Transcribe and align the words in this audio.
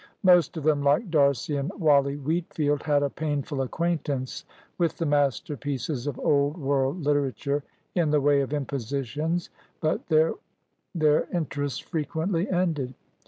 Most 0.23 0.57
of 0.57 0.63
them, 0.63 0.81
like 0.81 1.11
D'Arcy 1.11 1.57
and 1.57 1.71
Wally 1.77 2.15
Wheatfield, 2.17 2.81
had 2.81 3.03
a 3.03 3.09
painful 3.11 3.61
acquaintance 3.61 4.45
with 4.79 4.97
the 4.97 5.05
masterpieces 5.05 6.07
of 6.07 6.17
old 6.17 6.57
world 6.57 7.03
literature 7.03 7.63
in 7.93 8.09
the 8.09 8.19
way 8.19 8.41
of 8.41 8.51
impositions, 8.51 9.51
but 9.79 10.07
there 10.07 10.33
their 10.95 11.27
interest 11.31 11.83
frequently 11.83 12.49
ended. 12.49 12.95